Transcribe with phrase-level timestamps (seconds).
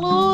[0.00, 0.27] Sağ olun.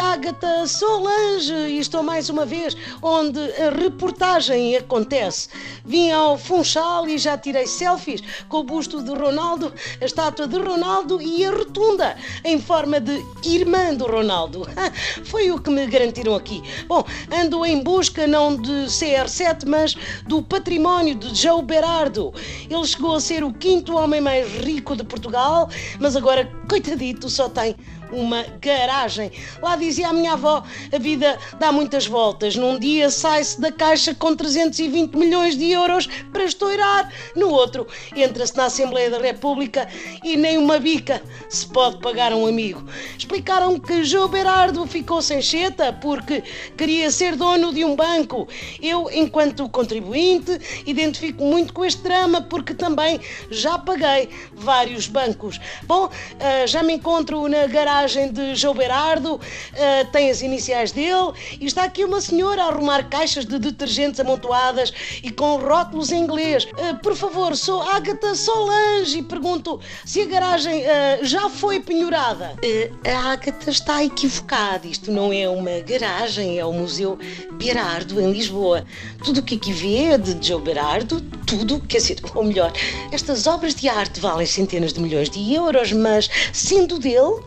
[0.00, 5.48] Ágata Solange e estou mais uma vez onde a reportagem acontece.
[5.84, 10.58] Vim ao Funchal e já tirei selfies com o busto de Ronaldo, a estátua de
[10.58, 14.66] Ronaldo e a rotunda em forma de irmã do Ronaldo.
[15.24, 16.60] Foi o que me garantiram aqui.
[16.88, 19.94] Bom, ando em busca não de CR7, mas
[20.26, 22.34] do património de Joe Berardo.
[22.68, 27.48] Ele chegou a ser o quinto homem mais rico de Portugal, mas agora, coitadito, só
[27.48, 27.76] tem
[28.14, 29.30] uma garagem.
[29.62, 30.62] Lá dizia a minha avó:
[30.92, 32.56] a vida dá muitas voltas.
[32.56, 38.56] Num dia sai-se da caixa com 320 milhões de euros para estourar, no outro entra-se
[38.56, 39.88] na Assembleia da República
[40.22, 42.84] e nem uma bica se pode pagar a um amigo.
[43.16, 46.42] Explicaram que João Berardo ficou sem cheta porque
[46.76, 48.48] queria ser dono de um banco.
[48.80, 53.20] Eu, enquanto contribuinte, identifico muito com este drama porque também
[53.50, 55.60] já paguei vários bancos.
[55.84, 56.08] Bom,
[56.40, 61.66] ah, já me encontro na garagem de João Berardo, uh, tem as iniciais dele, e
[61.66, 66.64] está aqui uma senhora a arrumar caixas de detergentes amontoadas e com rótulos em inglês.
[66.64, 72.56] Uh, por favor, sou Agatha Solange e pergunto se a garagem uh, já foi penhorada.
[73.04, 74.86] a Agatha está equivocada.
[74.86, 77.18] Isto não é uma garagem, é o Museu
[77.52, 78.84] Berardo, em Lisboa.
[79.24, 82.72] Tudo o que aqui vê é de João Berardo, tudo, quer dizer, ou melhor,
[83.12, 87.42] estas obras de arte valem centenas de milhões de euros, mas sendo dele,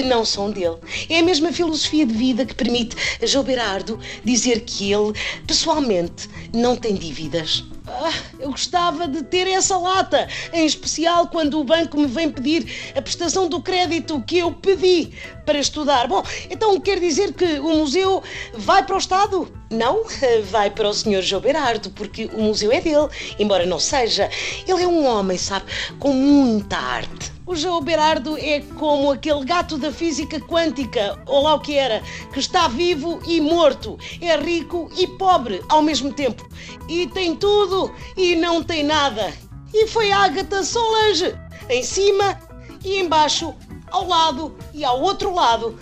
[0.00, 0.76] não são dele.
[1.08, 5.12] É a mesma filosofia de vida que permite a João Berardo dizer que ele,
[5.46, 7.64] pessoalmente, não tem dívidas.
[8.04, 12.92] Ah, eu gostava de ter essa lata, em especial quando o banco me vem pedir
[12.96, 15.12] a prestação do crédito que eu pedi
[15.46, 16.08] para estudar.
[16.08, 18.20] Bom, então quer dizer que o museu
[18.54, 19.52] vai para o Estado?
[19.70, 20.02] Não,
[20.50, 21.22] vai para o Sr.
[21.22, 24.28] João Berardo, porque o museu é dele, embora não seja.
[24.66, 25.66] Ele é um homem, sabe,
[26.00, 27.32] com muita arte.
[27.44, 32.00] O João Berardo é como aquele gato da física quântica, ou lá o que era,
[32.32, 36.48] que está vivo e morto, é rico e pobre ao mesmo tempo,
[36.88, 39.32] e tem tudo e não tem nada.
[39.72, 41.34] E foi Ágata Solange,
[41.68, 42.38] em cima
[42.84, 43.54] e embaixo,
[43.90, 45.78] ao lado e ao outro lado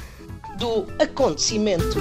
[0.59, 1.97] do acontecimento.